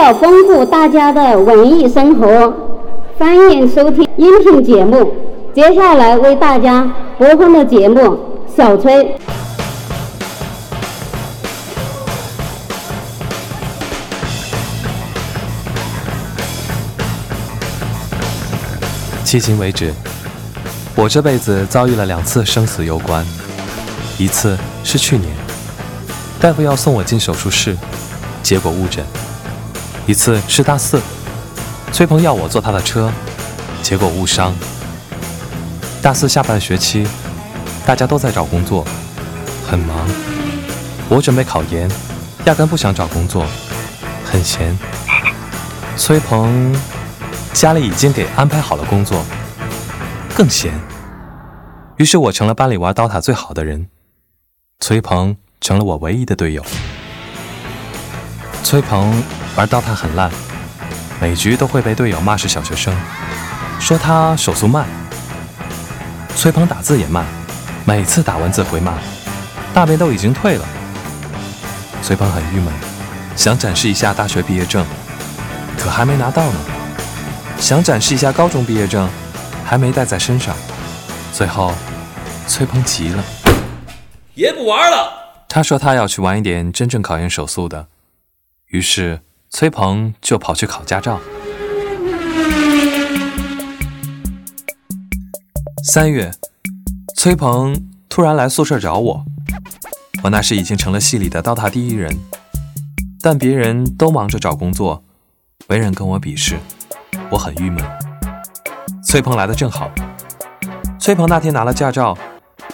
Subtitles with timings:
[0.00, 2.54] 了丰富大家的文艺生活，
[3.18, 5.12] 欢迎收听音频节目。
[5.52, 6.88] 接下来为大家
[7.18, 8.00] 播放的节目
[8.56, 9.04] 《小崔》。
[19.24, 19.92] 迄今为止，
[20.94, 23.26] 我这辈子遭遇了两次生死攸关，
[24.16, 25.28] 一次是去年，
[26.40, 27.76] 大夫要送我进手术室，
[28.44, 29.02] 结果误诊；
[30.08, 31.02] 一次是大四，
[31.92, 33.12] 崔鹏要我坐他的车，
[33.82, 34.54] 结果误伤。
[36.00, 37.06] 大四下半学期，
[37.84, 38.86] 大家都在找工作，
[39.66, 40.08] 很忙。
[41.10, 41.90] 我准备考研，
[42.46, 43.44] 压根不想找工作，
[44.24, 44.74] 很闲。
[45.98, 46.74] 崔鹏。
[47.52, 49.24] 家里已经给安排好了工作，
[50.34, 50.72] 更闲。
[51.96, 53.88] 于是我成了班里玩刀塔最好的人，
[54.78, 56.64] 崔鹏成了我唯一的队友。
[58.62, 59.22] 崔鹏
[59.58, 60.30] 玩刀塔很烂，
[61.20, 62.96] 每局都会被队友骂是小学生，
[63.80, 64.86] 说他手速慢。
[66.36, 67.26] 崔鹏打字也慢，
[67.84, 68.94] 每次打完字回骂，
[69.74, 70.64] 大便都已经退了。
[72.04, 72.72] 崔鹏很郁闷，
[73.34, 74.86] 想展示一下大学毕业证，
[75.76, 76.60] 可还没拿到呢。
[77.58, 79.10] 想展示一下高中毕业证，
[79.64, 80.54] 还没带在身上。
[81.32, 81.74] 最后，
[82.46, 83.24] 崔鹏急了，
[84.34, 85.12] 也不玩了。
[85.48, 87.88] 他说他要去玩一点真正考验手速的。
[88.68, 91.20] 于是，崔鹏就跑去考驾照。
[95.84, 96.30] 三月，
[97.16, 97.74] 崔鹏
[98.08, 99.24] 突然来宿舍找我。
[100.22, 102.14] 我那时已经成了系里的刀塔第一人，
[103.22, 105.02] 但别人都忙着找工作，
[105.66, 106.58] 没人跟我比试。
[107.30, 107.82] 我很郁闷。
[109.04, 109.90] 崔鹏来的正好。
[111.00, 112.16] 崔鹏那天拿了驾照，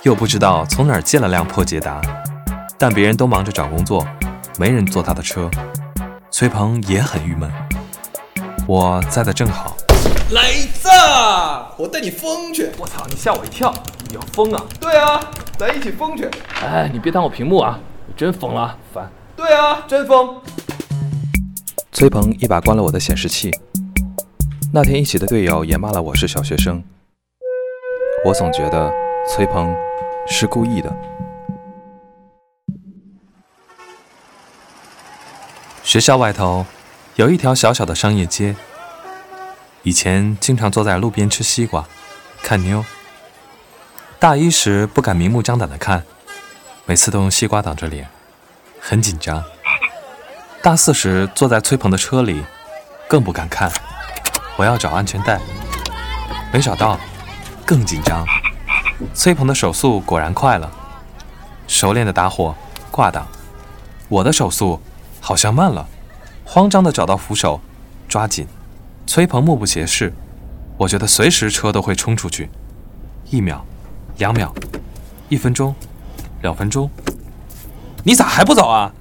[0.02, 2.00] 又不知道从哪儿借了辆破捷达，
[2.76, 4.04] 但别人都忙着找工作，
[4.58, 5.48] 没人坐他的车。
[6.36, 7.48] 崔鹏也很郁闷。
[8.66, 9.76] 我在的正好。
[10.32, 10.88] 来子，
[11.78, 12.72] 我带你疯去！
[12.76, 13.72] 我操，你吓我一跳！
[14.08, 14.60] 你要疯啊？
[14.80, 15.20] 对啊，
[15.56, 16.28] 咱一起疯去！
[16.60, 17.78] 哎，你别挡我屏幕啊！
[18.16, 19.08] 真疯了，烦。
[19.36, 20.42] 对啊，真疯。
[21.92, 23.52] 崔鹏一把关了我的显示器。
[24.72, 26.82] 那天一起的队友也骂了我是小学生，
[28.26, 28.92] 我总觉得
[29.28, 29.72] 崔鹏
[30.26, 30.92] 是故意的。
[35.84, 36.64] 学校外头
[37.16, 38.56] 有一条小小的商业街，
[39.82, 41.84] 以前经常坐在路边吃西瓜、
[42.42, 42.82] 看妞。
[44.18, 46.02] 大一时不敢明目张胆的看，
[46.86, 48.08] 每次都用西瓜挡着脸，
[48.80, 49.44] 很紧张。
[50.62, 52.42] 大四时坐在崔鹏的车里，
[53.06, 53.70] 更不敢看。
[54.56, 55.38] 我要找安全带，
[56.50, 56.98] 没找到，
[57.66, 58.24] 更紧张。
[59.12, 60.72] 崔鹏的手速果然快了，
[61.68, 62.54] 熟练的打火
[62.90, 63.26] 挂挡。
[64.08, 64.80] 我的手速
[65.24, 65.88] 好像慢了，
[66.44, 67.58] 慌张的找到扶手，
[68.06, 68.46] 抓紧。
[69.06, 70.12] 崔鹏目不斜视，
[70.76, 72.50] 我觉得随时车都会冲出去。
[73.30, 73.64] 一秒，
[74.18, 74.54] 两秒，
[75.30, 75.74] 一分钟，
[76.42, 76.90] 两分钟。
[78.02, 78.92] 你咋还不走啊？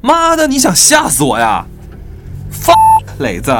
[0.00, 1.64] 妈的，你想吓死我呀
[2.50, 3.52] ？fuck，磊子。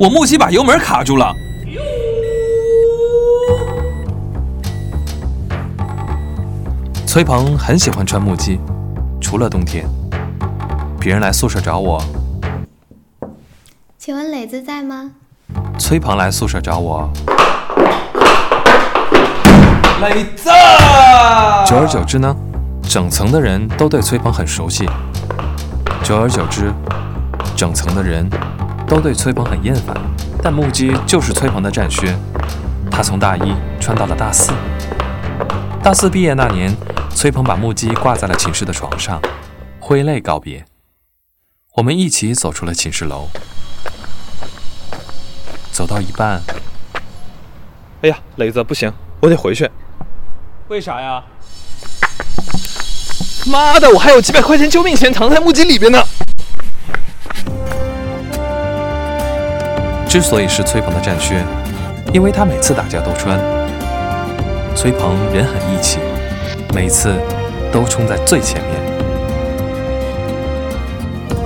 [0.00, 1.30] 我木屐把油门卡住了。
[7.06, 8.58] 崔鹏很喜欢穿木屐，
[9.20, 9.86] 除了冬天。
[11.00, 12.02] 别人来宿舍找我，
[13.96, 15.12] 请问磊子在吗？
[15.78, 17.08] 崔鹏来宿舍找我，
[20.00, 20.50] 磊子。
[21.66, 22.34] 久而久之呢，
[22.82, 24.88] 整层的人都对崔鹏很熟悉。
[26.02, 26.72] 久而久之，
[27.56, 28.28] 整层的人。
[28.88, 29.94] 都对崔鹏很厌烦，
[30.42, 32.16] 但木屐就是崔鹏的战靴。
[32.90, 34.50] 他从大一穿到了大四。
[35.82, 36.74] 大四毕业那年，
[37.10, 39.20] 崔鹏把木屐挂在了寝室的床上，
[39.78, 40.64] 挥泪告别。
[41.78, 43.28] 我们一起走出了寝室楼，
[45.70, 46.42] 走到一半，
[48.02, 49.70] 哎呀，磊子不行，我得回去。
[50.66, 51.22] 为啥呀？
[53.46, 56.02] 妈的，我还有几百块钱救命钱藏在木屐里边呢。
[60.08, 61.44] 之所以是崔鹏的战靴，
[62.12, 63.38] 因为他每次打架都穿。
[64.74, 66.00] 崔鹏人很义气，
[66.74, 67.14] 每次
[67.72, 68.87] 都冲在最前面。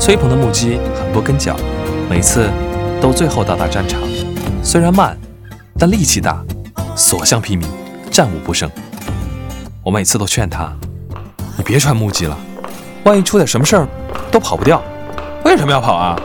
[0.05, 1.57] 崔鹏的目击很不跟脚，
[2.11, 2.51] 每次
[3.01, 4.01] 都最后到达战场。
[4.61, 5.17] 虽然慢，
[5.79, 6.43] 但力气大，
[6.97, 7.65] 所向披靡，
[8.11, 8.69] 战无不胜。
[9.81, 10.73] 我每次都劝他
[11.57, 12.37] ：“你别穿木屐了，
[13.05, 13.87] 万一出点什么事儿，
[14.29, 14.83] 都跑不掉。
[15.45, 16.21] 为什么要跑啊？”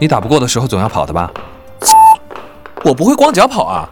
[0.00, 1.30] 你打不过的时候总要跑的吧？
[2.82, 3.90] 我不会光脚跑啊！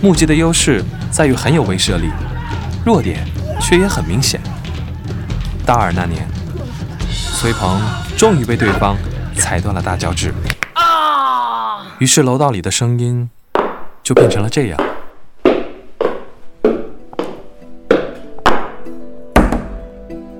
[0.00, 2.08] 木屐的优势在于很有威慑力，
[2.86, 3.22] 弱点
[3.60, 4.40] 却也很明显。
[5.66, 6.26] 大二那年，
[7.36, 7.80] 崔鹏
[8.16, 8.96] 终于被对方
[9.36, 10.34] 踩断了大脚趾。
[11.98, 13.30] 于是楼道里的声音
[14.02, 14.78] 就变成了这样。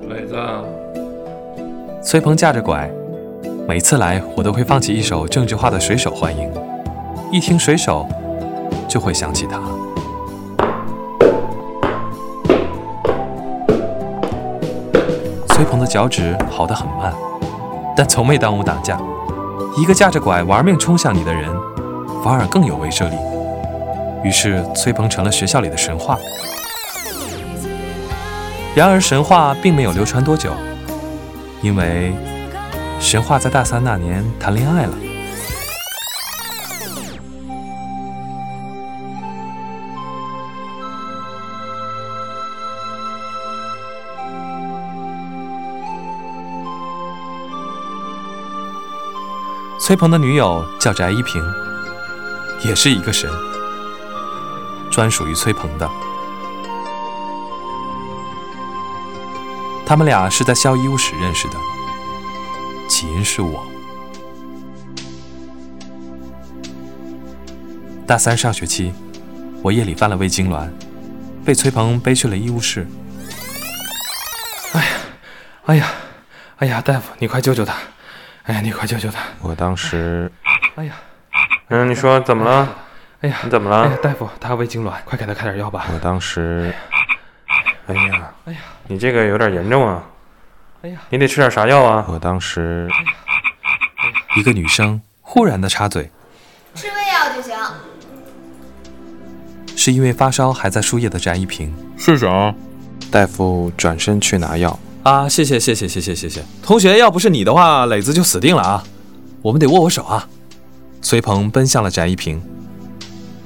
[0.09, 0.35] 磊子，
[2.03, 2.91] 崔鹏架着拐，
[3.67, 6.51] 每次来我都会放起一首郑智化的《水手》欢迎，
[7.31, 8.05] 一听《水手》
[8.89, 9.61] 就会想起他。
[15.61, 17.13] 崔鹏的脚趾好得很慢，
[17.95, 18.99] 但从没耽误打架。
[19.77, 21.47] 一个架着拐玩命冲向你的人，
[22.23, 23.15] 反而更有威慑力。
[24.23, 26.17] 于是崔鹏成了学校里的神话。
[28.73, 30.51] 然而神话并没有流传多久，
[31.61, 32.11] 因为
[32.99, 34.93] 神话在大三那年谈恋爱了。
[49.83, 51.43] 崔鹏的女友叫翟一平，
[52.63, 53.27] 也是一个神，
[54.91, 55.89] 专属于崔鹏的。
[59.83, 61.55] 他们俩是在校医务室认识的，
[62.87, 63.65] 起因是我。
[68.05, 68.93] 大三上学期，
[69.63, 70.69] 我夜里犯了胃痉挛，
[71.43, 72.87] 被崔鹏背去了医务室。
[74.73, 74.91] 哎呀，
[75.65, 75.91] 哎呀，
[76.57, 77.73] 哎呀，大夫，你快救救他！
[78.43, 79.19] 哎呀，你快救救他！
[79.41, 80.31] 我当时，
[80.75, 80.95] 哎呀，
[81.69, 82.67] 嗯，你说怎么了？
[83.21, 85.85] 哎呀，你怎么哎呀了？，大夫，他胃痉挛，快给他开点药吧！
[85.93, 86.73] 我当时，
[87.87, 90.03] 哎呀，哎呀，你这个有点严重啊，
[90.81, 92.05] 哎呀，你得吃点啥药啊？
[92.09, 92.89] 我当时，
[94.35, 96.09] 一个女生忽然的插嘴，
[96.73, 97.55] 吃胃药就行。
[99.77, 101.73] 是因为发烧还在输液的翟一平。
[101.97, 102.55] 是谁？
[103.11, 108.83] 大夫转身去拿药，啊，谢谢谢谢谢谢谢谢，同学，要不是你的话，磊子就死定了啊！
[109.41, 110.27] 我们得握握手啊！
[111.01, 112.39] 崔鹏奔向了翟一平，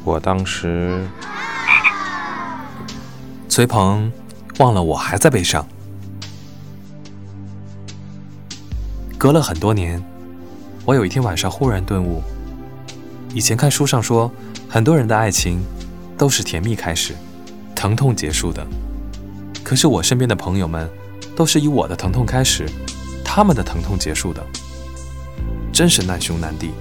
[0.03, 1.07] 我当时，
[3.47, 4.11] 崔鹏
[4.59, 5.65] 忘了我还在悲伤。
[9.17, 10.03] 隔了很多年，
[10.83, 12.21] 我有一天晚上忽然顿悟：
[13.33, 14.29] 以前看书上说，
[14.67, 15.63] 很多人的爱情
[16.17, 17.15] 都是甜蜜开始，
[17.73, 18.67] 疼痛结束的。
[19.63, 20.89] 可是我身边的朋友们，
[21.35, 22.65] 都是以我的疼痛开始，
[23.23, 24.41] 他们的疼痛结束的，
[25.73, 26.71] 真是难兄难弟。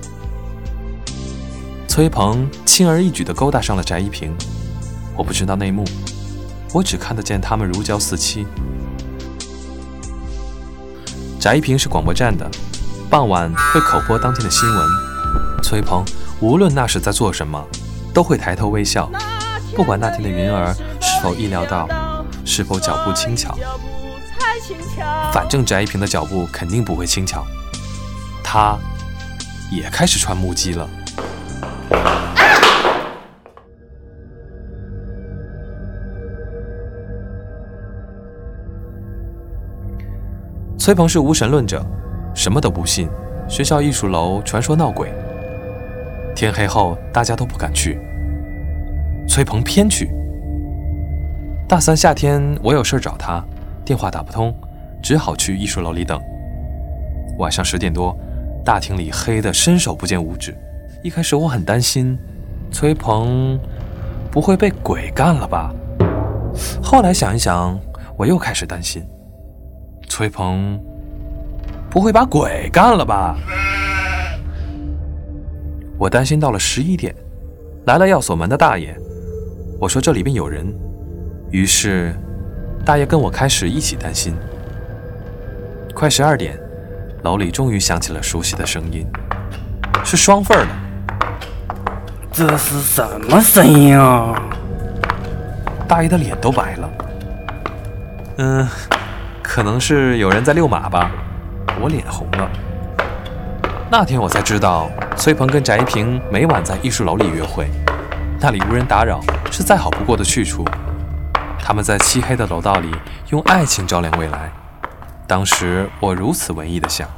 [1.88, 4.32] 崔鹏轻而易举地勾搭上了翟一平，
[5.16, 5.84] 我不知道内幕。
[6.72, 8.44] 我只看得见他们如胶似漆。
[11.38, 12.50] 翟一平是广播站的，
[13.08, 14.88] 傍晚会口播当天的新闻。
[15.62, 16.04] 崔鹏
[16.40, 17.64] 无论那时在做什么，
[18.12, 19.08] 都会抬头微笑，
[19.76, 21.88] 不管那天的云儿是否意料到，
[22.44, 23.56] 是否脚步轻巧，
[25.32, 27.44] 反正翟一平的脚步肯定不会轻巧。
[28.42, 28.78] 他
[29.70, 30.88] 也开始穿木屐了。
[40.78, 41.84] 崔鹏是无神论者，
[42.34, 43.08] 什么都不信。
[43.48, 45.12] 学校艺术楼传说闹鬼，
[46.34, 47.98] 天黑后大家都不敢去。
[49.26, 50.10] 崔鹏偏去。
[51.66, 53.42] 大三夏天，我有事找他，
[53.82, 54.54] 电话打不通，
[55.04, 56.18] 只好去艺术楼里等。
[57.36, 58.18] 晚上十点多，
[58.64, 60.56] 大厅里黑得伸手不见五指。
[61.02, 62.18] 一开始我很担心，
[62.72, 63.60] 崔鹏
[64.30, 65.70] 不会被鬼干了吧？
[66.82, 67.78] 后来想一想，
[68.16, 69.04] 我又开始担心。
[70.08, 70.80] 崔鹏
[71.90, 73.36] 不会把鬼干了吧？
[75.98, 77.14] 我担心到了十一点，
[77.84, 78.98] 来了要锁门的大爷。
[79.78, 80.74] 我说这里边有人，
[81.50, 82.14] 于是
[82.86, 84.34] 大爷跟我开始一起担心。
[85.94, 86.58] 快十二点，
[87.22, 89.06] 楼里终于响起了熟悉的声音，
[90.04, 90.70] 是双份儿的。
[92.32, 94.34] 这是什么声音啊？
[95.86, 96.90] 大爷的脸都白了。
[98.38, 98.68] 嗯，
[99.40, 101.08] 可能是有人在遛马吧。
[101.80, 102.50] 我脸红了。
[103.88, 107.70] 那天我才知道，崔鹏跟翟一平每晚在艺术楼里约会，
[108.40, 109.20] 那里无人打扰，
[109.52, 110.64] 是再好不过的去处。
[111.60, 112.90] 他们在漆黑的楼道里
[113.30, 114.52] 用爱情照亮未来。
[115.34, 117.08] 当时我如此文艺的想。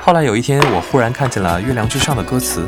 [0.00, 2.66] 后来有一天，我忽然看见了《月亮之上》的歌词。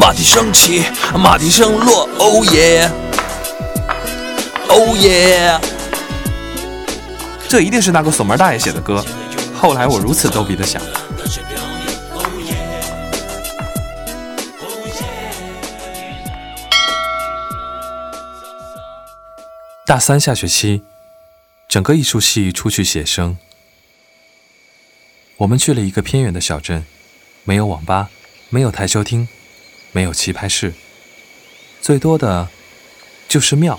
[0.00, 0.84] 马蹄声起，
[1.18, 2.88] 马蹄声落，哦耶，
[4.68, 5.60] 哦耶。
[7.48, 9.04] 这一定是那个锁门大爷写的歌。
[9.60, 10.80] 后来我如此逗比的想。
[19.86, 20.82] 大三下学期，
[21.68, 23.36] 整个艺术系出去写生。
[25.36, 26.86] 我们去了一个偏远的小镇，
[27.44, 28.08] 没有网吧，
[28.48, 29.28] 没有台球厅，
[29.92, 30.72] 没有棋牌室，
[31.82, 32.48] 最多的
[33.28, 33.78] 就是庙。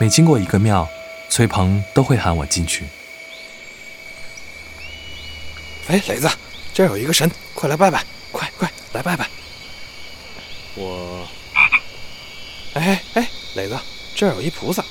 [0.00, 0.88] 每经过一个庙，
[1.30, 2.86] 崔鹏都会喊我进去。
[5.86, 6.28] 哎，磊子，
[6.72, 8.04] 这儿有一个神，快来拜拜！
[8.32, 9.28] 快快来拜拜！
[10.74, 11.28] 我，
[12.84, 13.78] 哎哎，磊子，
[14.14, 14.84] 这儿有一菩萨，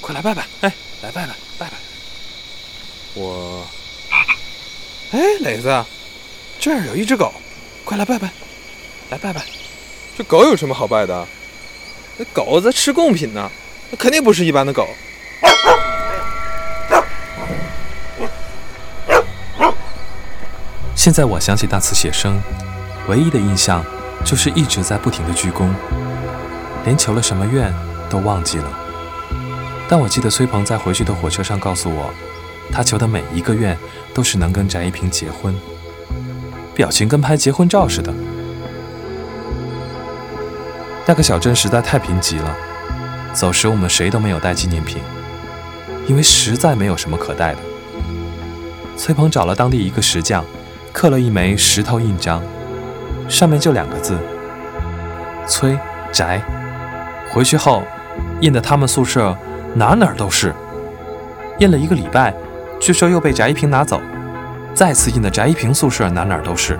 [0.00, 0.44] 快来拜拜！
[0.62, 1.72] 哎，来拜拜拜拜！
[3.14, 3.64] 我，
[5.12, 5.84] 哎，磊子，
[6.58, 7.32] 这儿有一只狗，
[7.84, 8.28] 快来拜拜！
[9.10, 9.40] 来拜拜！
[10.16, 11.28] 这狗有什么好拜的？
[12.16, 13.48] 那狗在吃贡品呢，
[13.92, 14.88] 那肯定不是一般的狗。
[20.96, 22.42] 现在我想起那次写生，
[23.06, 23.84] 唯一的印象
[24.24, 25.70] 就是一直在不停的鞠躬，
[26.84, 27.72] 连求了什么愿
[28.08, 28.64] 都忘记了。
[29.88, 32.10] 但我记得崔鹏在回去的火车上告诉我，
[32.72, 33.76] 他求的每一个愿
[34.12, 35.54] 都是能跟翟一平结婚，
[36.74, 38.12] 表情跟拍结婚照似的。
[41.06, 42.56] 那个小镇实在太贫瘠了，
[43.32, 45.00] 走时我们谁都没有带纪念品，
[46.06, 47.58] 因为实在没有什么可带的。
[48.96, 50.44] 崔鹏找了当地一个石匠。
[50.90, 52.42] 刻了一枚石头印章，
[53.28, 54.18] 上面就两个字：
[55.46, 55.78] 崔
[56.10, 56.40] 翟。
[57.32, 57.82] 回去后，
[58.40, 59.36] 印的他们宿舍
[59.74, 60.54] 哪哪都是。
[61.58, 62.34] 印了一个礼拜，
[62.80, 64.00] 据说又被翟一平拿走，
[64.74, 66.78] 再次印的翟一平宿舍哪哪都是。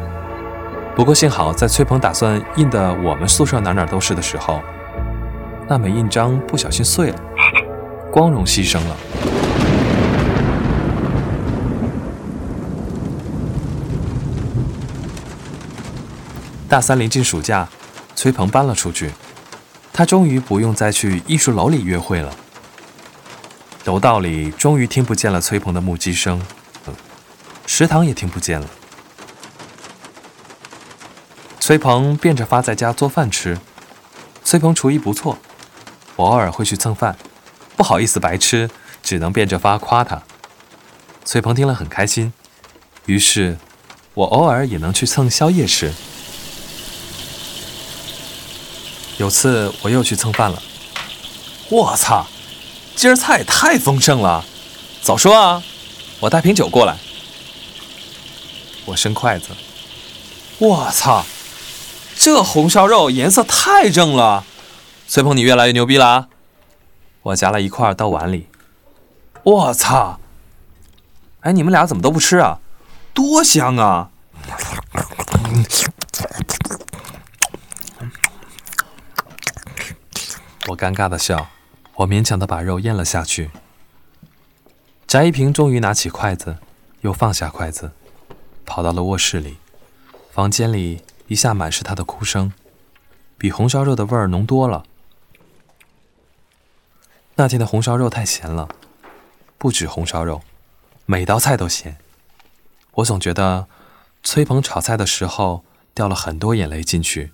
[0.96, 4.60] 不过幸好，在崔鹏打算印的我们宿舍哪哪都是的时候，
[5.68, 7.16] 那枚印章不小心碎了，
[8.10, 8.96] 光荣牺牲了。
[16.68, 17.68] 大三临近暑假，
[18.14, 19.10] 崔鹏搬了出去，
[19.98, 22.32] 他终于不用再去艺术楼里约会了。
[23.84, 26.40] 楼道里终于听不见了崔鹏的木屐声，
[27.66, 28.66] 食堂也听不见了。
[31.58, 33.58] 崔鹏变着法在家做饭吃，
[34.44, 35.36] 崔鹏厨艺不错，
[36.14, 37.18] 我偶尔会去蹭饭，
[37.76, 38.70] 不好意思白吃，
[39.02, 40.22] 只能变着法夸他。
[41.24, 42.32] 崔鹏听了很开心，
[43.06, 43.58] 于是，
[44.14, 45.92] 我偶尔也能去蹭宵夜吃。
[49.18, 50.62] 有次我又去蹭饭了，
[51.68, 52.24] 我操，
[52.94, 54.44] 今儿菜也太丰盛了，
[55.02, 55.62] 早说啊！
[56.20, 56.96] 我带瓶酒过来。
[58.84, 59.48] 我伸筷子，
[60.58, 61.26] 我操，
[62.16, 64.44] 这红烧肉颜色太正了！
[65.08, 66.28] 崔鹏，你越来越牛逼了啊！
[67.22, 68.46] 我夹了一块到碗里，
[69.42, 70.20] 我操！
[71.40, 72.60] 哎，你们俩怎么都不吃啊？
[73.12, 74.10] 多香啊！
[80.68, 81.48] 我尴尬的笑，
[81.94, 83.50] 我勉强的把肉咽了下去。
[85.06, 86.58] 翟一平终于拿起筷子，
[87.00, 87.92] 又放下筷子，
[88.66, 89.56] 跑到了卧室里。
[90.30, 92.52] 房间里一下满是他的哭声，
[93.38, 94.84] 比红烧肉的味儿浓多了。
[97.36, 98.68] 那天的红烧肉太咸了，
[99.56, 100.42] 不止红烧肉，
[101.06, 101.96] 每道菜都咸。
[102.96, 103.66] 我总觉得
[104.22, 107.32] 崔鹏炒菜的时候掉了很多眼泪进去。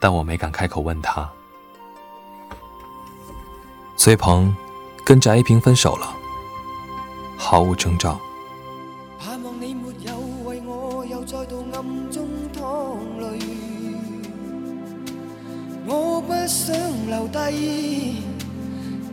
[0.00, 1.28] 但我没敢开口问他。
[3.96, 4.54] 崔鹏
[5.04, 6.14] 跟翟一平分手了，
[7.36, 8.20] 毫无征兆。
[9.18, 13.40] 盼望你没有为我又再度暗中淌泪，
[15.84, 16.76] 我不想
[17.08, 18.22] 留低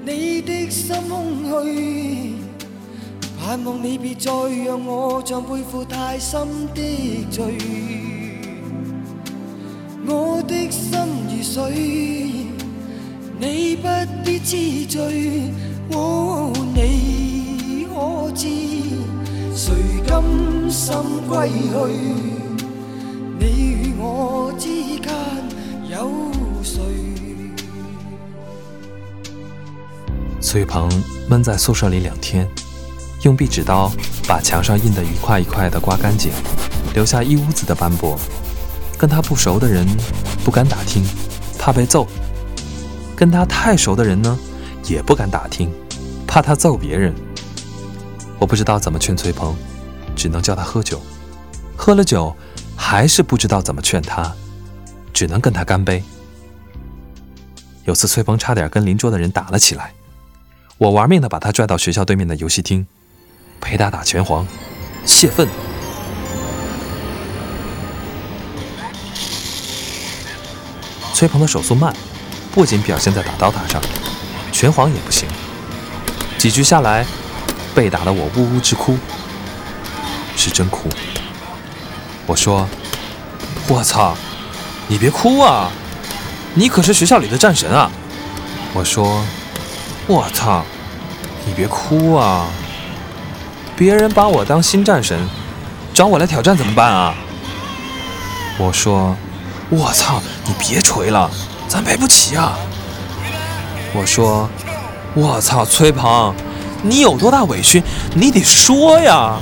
[0.05, 2.35] 你的心空虚，
[3.39, 4.31] 盼望你别再
[4.65, 7.57] 让我像背负太深的罪。
[10.75, 11.71] 心如水，
[13.39, 13.87] 你不
[14.23, 15.41] 必知罪。
[15.91, 18.47] 哦，你可知
[19.55, 19.73] 谁
[20.05, 20.21] 甘
[20.69, 20.93] 心
[21.29, 21.75] 归去？
[23.39, 24.67] 你与我之
[24.99, 25.13] 间
[25.89, 26.11] 有
[26.61, 26.81] 谁？
[30.41, 30.89] 崔鹏
[31.29, 32.47] 闷在宿舍里两天，
[33.23, 33.91] 用壁纸刀
[34.27, 36.31] 把墙上印的一块一块的刮干净，
[36.93, 38.19] 留下一屋子的斑驳。
[38.97, 39.85] 跟他不熟的人
[40.43, 41.03] 不敢打听，
[41.59, 42.07] 怕被揍；
[43.15, 44.37] 跟他太熟的人呢，
[44.85, 45.71] 也不敢打听，
[46.25, 47.13] 怕他揍别人。
[48.39, 49.55] 我不知道怎么劝崔鹏，
[50.15, 51.01] 只能叫他喝酒。
[51.75, 52.35] 喝了酒，
[52.75, 54.33] 还是不知道怎么劝他，
[55.13, 56.03] 只能跟他干杯。
[57.83, 59.93] 有次崔鹏差点跟邻桌的人打了起来，
[60.77, 62.87] 我玩命的把他拽到学校对面的游戏厅，
[63.59, 64.47] 陪他打拳皇，
[65.05, 65.47] 泄愤。
[71.15, 71.95] 崔鹏的手速慢，
[72.53, 73.81] 不仅表现在打刀塔上，
[74.51, 75.25] 拳皇也不行。
[76.37, 77.05] 几局下来，
[77.73, 78.97] 被打得我呜呜直哭，
[80.35, 80.89] 是真哭。
[82.25, 82.67] 我说
[83.69, 84.13] ：“我操，
[84.89, 85.71] 你别哭啊，
[86.53, 87.89] 你可是学校里的战神啊！”
[88.75, 89.23] 我说
[90.07, 90.65] ：“我操，
[91.45, 92.47] 你别哭啊，
[93.73, 95.17] 别人把我当新战神，
[95.93, 97.15] 找我来挑战怎么办啊？”
[98.59, 99.15] 我说
[99.69, 101.29] ：“我操，你别锤了，
[101.67, 102.57] 咱赔不起啊！”
[103.93, 104.47] 我说
[105.15, 106.35] ：“我操，崔鹏，
[106.83, 107.81] 你有多大委屈，
[108.13, 109.37] 你得说呀！”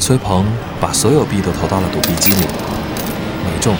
[0.00, 0.46] 崔鹏
[0.80, 2.46] 把所有币都投到了赌币机里，
[3.44, 3.76] 没中。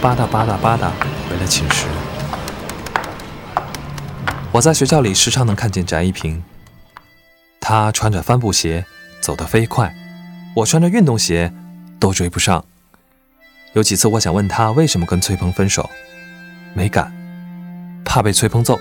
[0.00, 0.90] 吧嗒吧嗒吧嗒，
[1.28, 1.86] 回了寝室。
[4.52, 6.42] 我在学校里时常能看见翟一平，
[7.60, 8.86] 他穿着帆布鞋，
[9.20, 9.94] 走得飞快，
[10.54, 11.52] 我穿着运动鞋，
[11.98, 12.64] 都追不上。
[13.74, 15.88] 有几次我想问他为什么跟崔鹏分手，
[16.74, 17.12] 没敢，
[18.04, 18.78] 怕被崔鹏揍。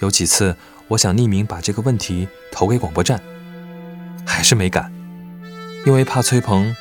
[0.00, 0.56] 有几次
[0.88, 3.20] 我想匿名把这个问题投给广播站。
[4.26, 4.92] 还是没敢，
[5.86, 6.74] 因为怕崔鹏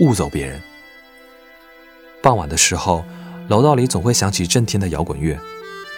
[0.00, 0.60] 误走别人。
[2.22, 3.04] 傍晚的时候，
[3.48, 5.38] 楼道里总会响起震天的摇滚乐，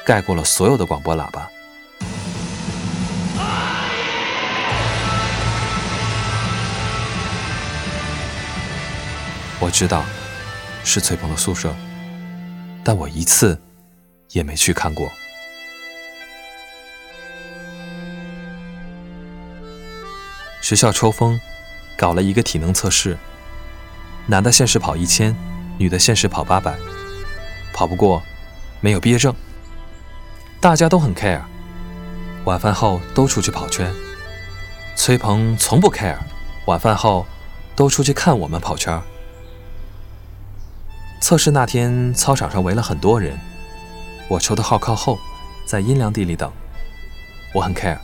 [0.05, 1.49] 盖过了所有的广播喇叭。
[9.59, 10.05] 我知道
[10.85, 11.75] 是崔鹏的宿舍，
[12.85, 13.59] 但我一次
[14.31, 15.11] 也没去看过。
[20.61, 21.41] 学校抽风，
[21.97, 23.17] 搞了一个体能测试。
[24.27, 25.35] 男的限时跑一千，
[25.79, 26.77] 女的限时跑八百，
[27.73, 28.23] 跑不过
[28.81, 29.35] 没有毕业证。
[30.61, 31.41] 大家都很 care，
[32.45, 33.91] 晚饭后都出去跑圈。
[34.97, 36.19] 崔鹏从不 care，
[36.67, 37.27] 晚饭后
[37.75, 39.01] 都出去看我们跑圈。
[41.21, 43.39] 测试那天，操场上围了很多人，
[44.29, 45.19] 我抽的号靠后，
[45.67, 46.51] 在阴凉地里等。
[47.53, 47.99] 我很 care，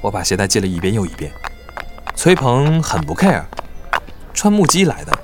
[0.00, 1.32] 我把鞋带系了一遍又一遍。
[2.14, 3.42] 崔鹏很不 care，
[4.32, 5.18] 穿木屐来的。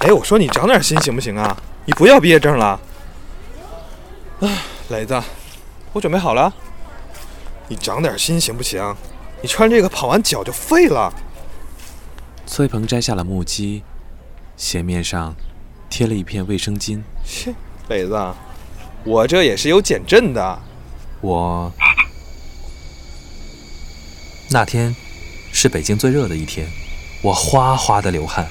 [0.00, 1.56] 哎，我说你长点心行不行啊？
[1.84, 2.78] 你不要毕业证了。
[4.40, 4.48] 啊，
[4.88, 5.18] 磊子，
[5.92, 6.52] 我准备好了。
[7.68, 8.94] 你长点心行不行？
[9.40, 11.12] 你穿这个跑完脚就废了。
[12.52, 13.82] 崔鹏摘下了木屐，
[14.58, 15.34] 鞋面上
[15.88, 17.00] 贴了一片卫生巾。
[17.24, 17.54] 切，
[17.88, 18.14] 北子，
[19.04, 20.60] 我这也是有减震的。
[21.22, 21.72] 我。
[24.50, 24.94] 那天
[25.50, 26.68] 是北京最热的一天，
[27.22, 28.46] 我哗哗的流汗，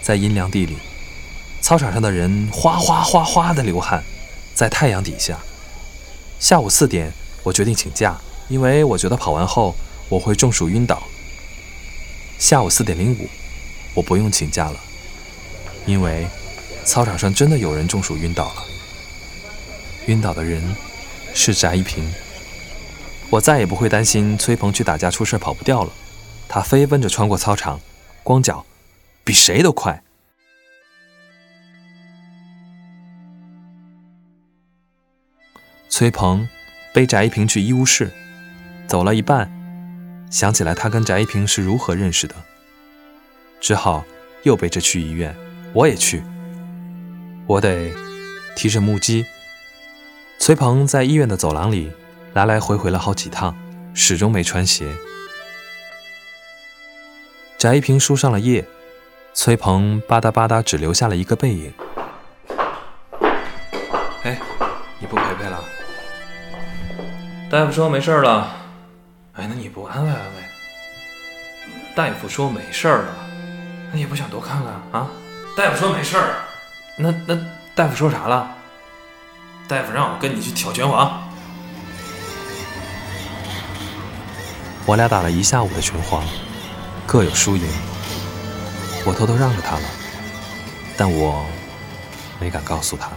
[0.00, 0.76] 在阴凉地里，
[1.60, 4.04] 操场上的人哗哗哗哗的流汗，
[4.54, 5.36] 在太阳底下。
[6.38, 8.16] 下午四点，我决定请假，
[8.48, 9.74] 因为我觉得跑完后
[10.08, 11.02] 我会中暑晕倒。
[12.42, 13.28] 下午四点零五，
[13.94, 14.80] 我不用请假了，
[15.86, 16.26] 因为
[16.84, 18.64] 操场上真的有人中暑晕倒了。
[20.06, 20.60] 晕倒的人
[21.34, 22.04] 是翟一平。
[23.30, 25.92] 我再也不会担心崔鹏去打架出事跑不掉了，
[26.48, 27.80] 他飞奔着穿过操场，
[28.24, 28.66] 光脚，
[29.22, 30.02] 比谁都快。
[35.88, 36.48] 崔鹏
[36.92, 38.10] 背翟一平去医务室，
[38.88, 39.48] 走了一半，
[40.32, 42.34] 想起来他跟翟一平是如何认识的，
[43.60, 44.04] 只好
[44.42, 45.32] 又背着去医院。
[45.72, 46.24] 我也去，
[47.46, 47.92] 我得
[48.56, 49.24] 提着木屐。
[50.40, 51.92] 崔鹏在医院的走廊里。
[52.34, 53.54] 来来回回了好几趟，
[53.92, 54.86] 始终没穿鞋。
[57.58, 58.64] 翟一平输上了液，
[59.34, 61.74] 崔鹏吧嗒吧嗒只留下了一个背影。
[64.22, 64.40] 哎，
[64.98, 65.62] 你不陪陪了？
[67.50, 68.61] 大夫说没事了。
[69.34, 70.42] 哎，那你不安慰安慰？
[71.94, 73.14] 大夫说没事了，
[73.90, 75.08] 那你不想多看看啊？
[75.56, 76.34] 大夫说没事儿，
[76.98, 77.38] 那那
[77.74, 78.54] 大夫说啥了？
[79.66, 81.22] 大夫让我跟你去挑拳王。
[84.84, 86.22] 我俩打了一下午的拳皇，
[87.06, 87.66] 各有输赢。
[89.06, 89.88] 我偷偷让着他了，
[90.96, 91.46] 但我
[92.38, 93.08] 没敢告诉他。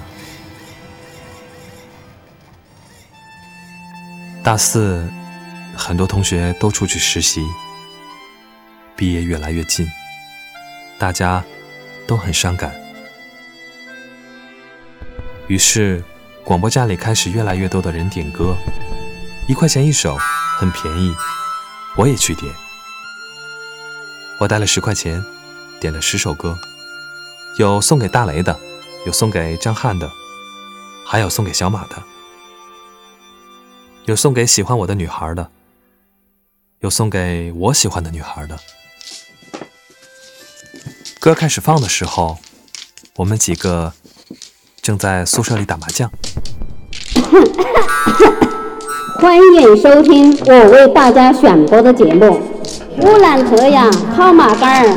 [4.44, 5.10] 大四，
[5.78, 7.46] 很多同学都出去实习，
[8.96, 9.86] 毕业越来越近，
[10.98, 11.44] 大家
[12.08, 12.74] 都很伤感。
[15.48, 16.04] 于是，
[16.44, 18.56] 广播站里开始越来越多的人点歌，
[19.48, 20.18] 一块钱一首，
[20.58, 21.14] 很便宜。
[21.98, 22.54] 我也去点，
[24.40, 25.24] 我带了十块钱，
[25.80, 26.58] 点了十首歌，
[27.58, 28.60] 有送给大雷的，
[29.06, 30.12] 有送给张翰的，
[31.06, 32.04] 还有送给小马的，
[34.06, 35.52] 有送给喜欢我的女孩的，
[36.86, 38.56] 有送给我喜欢的女孩的。
[41.20, 42.38] 歌开始放的时候，
[43.16, 43.92] 我们几个
[44.84, 46.12] 正在宿舍里打麻将。
[49.20, 52.40] 欢迎收听我为大家选播的节目
[53.02, 54.88] 《乌兰特呀套马杆儿》。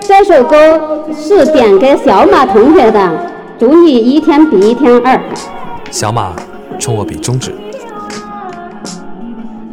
[0.00, 5.20] 这首歌是点给小马同学的，祝你一天比一天二。
[5.88, 6.34] 小马
[6.80, 7.54] 冲我比中指。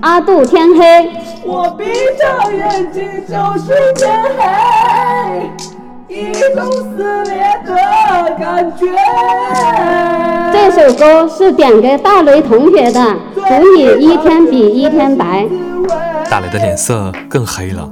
[0.02, 1.10] 阿杜天黑，
[1.43, 1.86] 我闭
[2.19, 4.21] 上眼睛就是天
[6.08, 8.86] 黑，一种撕裂的感觉。
[10.54, 15.47] 这首歌是点给大雷同学的，祝你一天比一天白。
[16.30, 17.89] 大雷的脸色更黑了。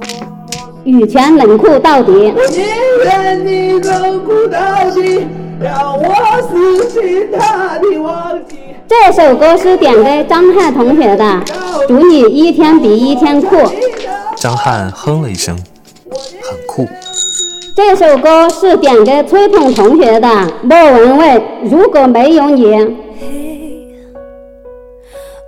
[0.84, 2.12] 羽泉冷酷到底。
[2.12, 2.64] 宁
[3.04, 5.26] 愿你冷酷到底，
[5.60, 6.04] 让我
[6.48, 8.56] 死心塌地忘记。
[8.86, 11.42] 这首歌是点给张翰同学的，
[11.86, 13.56] 祝你一天比一天酷。
[14.36, 16.86] 张翰哼了一声，很酷。
[17.74, 20.28] 这首歌是点给崔鹏同学的，
[20.62, 21.42] 莫文蔚。
[21.64, 22.64] 如果没有你，
[23.20, 23.94] 嘿，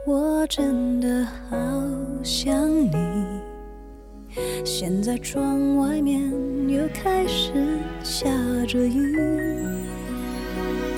[0.06, 1.56] 我真的好
[2.22, 2.92] 想你。
[4.64, 6.20] 现在窗外面
[6.68, 7.52] 又开始
[8.02, 8.28] 下
[8.68, 9.16] 着雨。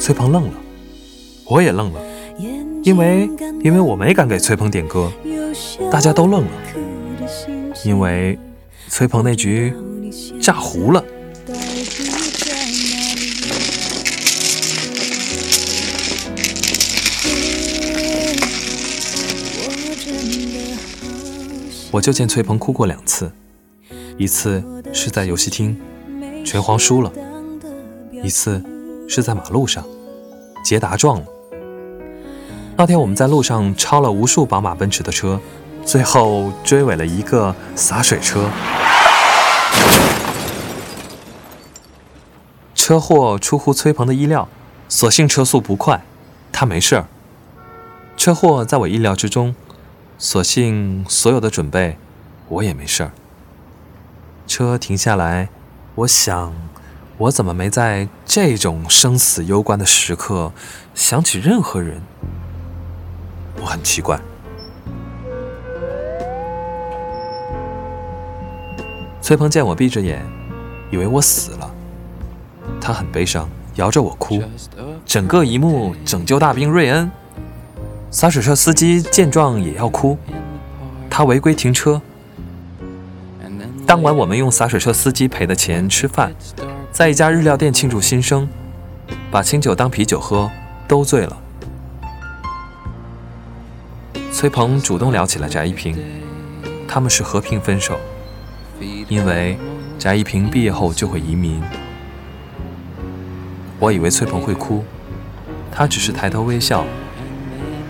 [0.02, 0.54] 崔鹏愣了，
[1.44, 2.00] 我也愣了。
[2.82, 3.30] 因为，
[3.62, 5.12] 因为我没敢给崔鹏点歌，
[5.92, 6.50] 大家都愣了。
[7.84, 8.36] 因为，
[8.88, 9.72] 崔鹏那局
[10.40, 11.04] 炸糊了。
[21.92, 23.30] 我就见崔鹏哭过两次，
[24.18, 25.80] 一次是在游戏厅，
[26.44, 27.12] 拳皇输了；
[28.24, 28.60] 一次
[29.08, 29.84] 是在马路上，
[30.64, 31.26] 捷达撞了。
[32.76, 35.38] 那天我们在路上超了无数宝马、奔驰的车，
[35.84, 38.48] 最后追尾了一个洒水车。
[42.74, 44.48] 车祸出乎崔鹏的意料，
[44.88, 46.02] 所幸车速不快，
[46.50, 47.06] 他没事儿。
[48.16, 49.54] 车祸在我意料之中，
[50.18, 51.96] 所幸所有的准备，
[52.48, 53.12] 我也没事儿。
[54.46, 55.48] 车停下来，
[55.94, 56.52] 我想，
[57.22, 60.50] 我怎么没在这种生死攸关的时刻
[60.92, 62.02] 想起任何人？
[63.60, 64.20] 我很奇怪。
[69.20, 70.20] 崔鹏见我闭着眼，
[70.90, 71.70] 以为我死了，
[72.80, 74.42] 他很悲伤，摇着我哭。
[75.06, 77.08] 整个一幕，拯救大兵瑞恩，
[78.10, 80.18] 洒水车司机见状也要哭，
[81.08, 82.02] 他违规停车。
[83.86, 86.34] 当晚我们用洒水车司机赔的钱吃饭，
[87.02, 88.48] 在一家日料店庆祝新生，
[89.28, 90.48] 把清酒当啤酒喝，
[90.86, 91.36] 都醉了。
[94.30, 95.98] 崔鹏主动聊起了翟一平，
[96.86, 97.98] 他们是和平分手，
[99.08, 99.58] 因为
[99.98, 101.60] 翟一平毕业后就会移民。
[103.80, 104.84] 我以为崔鹏会哭，
[105.72, 106.84] 他只是抬头微笑。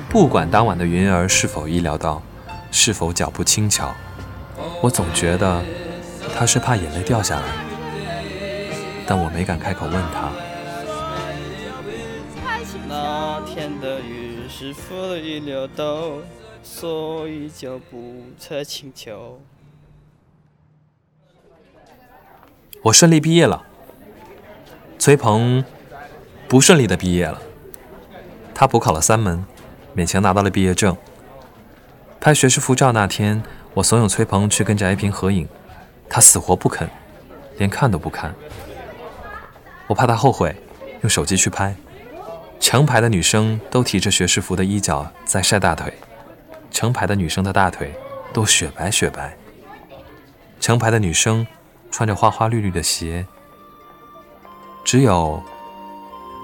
[0.09, 2.23] 不管当晚的云儿是否意料到，
[2.71, 3.95] 是否脚步轻巧，
[4.81, 5.63] 我总觉得
[6.35, 7.43] 他是怕眼泪掉下来，
[9.07, 10.31] 但我没敢开口问他。
[12.89, 16.13] 那天的雨是否预料到？
[16.65, 19.41] 所以脚步才轻巧。
[22.85, 23.65] 我顺利毕业了，
[24.97, 25.65] 崔鹏
[26.47, 27.43] 不顺利的毕业了。
[28.55, 29.45] 他补考了三门，
[29.97, 30.97] 勉强拿到了毕业证。
[32.21, 33.43] 拍学士服照那天，
[33.75, 35.49] 我怂恿崔鹏去跟翟一平合影，
[36.09, 36.89] 他死活不肯，
[37.59, 38.33] 连看都不看。
[39.93, 40.57] 我怕他后悔，
[41.03, 41.77] 用手机去拍。
[42.59, 45.93] 成排的女生都提着学士服的衣角在晒大腿。
[46.71, 47.95] 成排的女生的大腿
[48.33, 49.37] 都雪白雪白，
[50.59, 51.47] 成排的女生
[51.91, 53.27] 穿着花花绿绿的鞋，
[54.83, 55.43] 只有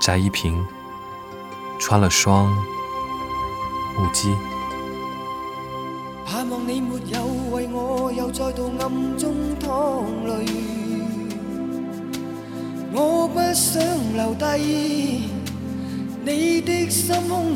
[0.03, 0.63] 翟一平
[1.81, 2.53] 穿了双
[3.97, 4.37] 木屐。
[6.27, 10.45] 盼望你没有为我又再度暗中淌泪，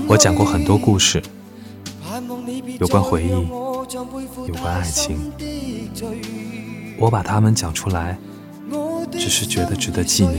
[0.08, 1.22] 我讲过很多故事。
[2.78, 5.16] 有关回忆，有关爱情，
[6.98, 8.18] 我把它们讲出来，
[9.10, 10.38] 只是觉得值得纪念，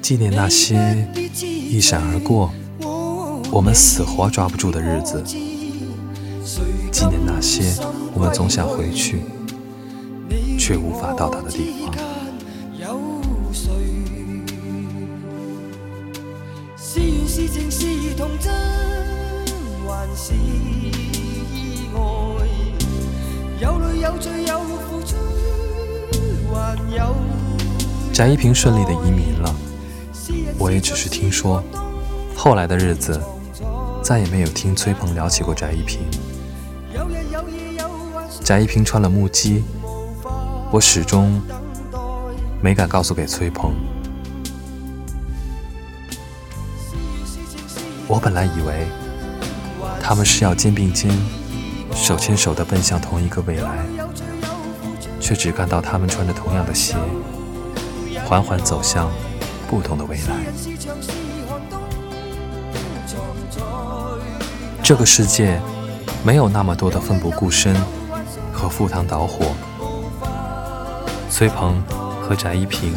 [0.00, 2.52] 纪念那些一闪而过，
[3.50, 5.20] 我们死活抓不住的日子，
[6.92, 7.74] 纪念那些
[8.14, 9.22] 我们总想回去
[10.56, 12.07] 却无法到达的地方。
[19.86, 22.00] 还是意外？
[23.60, 25.16] 有泪有罪有付出，
[26.52, 27.14] 还有
[28.12, 29.54] 翟一平顺利的移民了，
[30.58, 31.62] 我也只是听说。
[32.34, 33.20] 后来的日子，
[34.02, 36.00] 再也没有听崔鹏聊起过翟一平。
[38.42, 39.62] 翟一平穿了木屐，
[40.70, 41.40] 我始终
[42.60, 43.72] 没敢告诉给崔鹏。
[48.08, 48.88] 我本来以为
[50.00, 51.10] 他们是要肩并肩、
[51.94, 53.84] 手牵手的奔向同一个未来，
[55.20, 56.96] 却只看到他们穿着同样的鞋，
[58.24, 59.10] 缓缓走向
[59.68, 60.36] 不同的未来。
[64.82, 65.60] 这个世界
[66.24, 67.76] 没有那么多的奋不顾身
[68.50, 69.54] 和赴汤蹈火。
[71.28, 71.82] 崔鹏
[72.22, 72.94] 和翟一平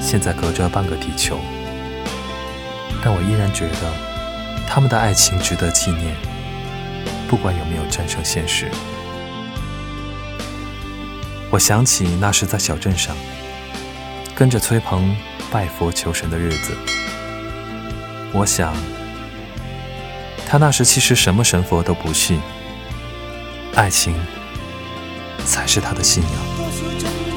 [0.00, 1.36] 现在隔着半个地球。
[3.02, 3.92] 但我依然觉得，
[4.66, 6.16] 他们的爱情值得纪念，
[7.28, 8.70] 不管有没有战胜现实。
[11.50, 13.16] 我想起那时在小镇上，
[14.34, 15.16] 跟着崔鹏
[15.50, 16.76] 拜佛求神的日子。
[18.32, 18.74] 我想，
[20.46, 22.40] 他那时其实什么神佛都不信，
[23.74, 24.14] 爱情
[25.46, 27.27] 才是他的信仰。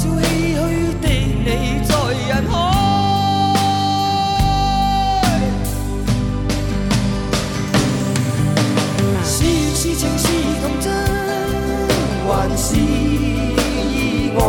[0.00, 0.56] 笑唏嘘
[1.02, 1.04] 的
[1.44, 1.92] 你在
[2.26, 2.54] 人海
[9.22, 10.24] 是缘是情是
[10.62, 10.90] 童真
[12.26, 14.40] 还是意外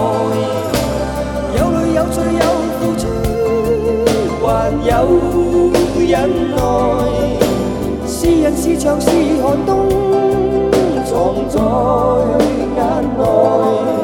[1.57, 2.41] 有泪有罪有
[2.79, 3.03] 付出
[4.47, 4.47] 还
[4.87, 4.89] 有
[5.99, 6.13] 忍
[6.55, 6.57] 耐
[8.07, 9.09] 是人是墙是
[9.43, 9.69] 寒冬
[11.03, 11.11] 藏
[11.49, 11.59] 在
[12.77, 12.79] 眼
[13.17, 14.00] 内。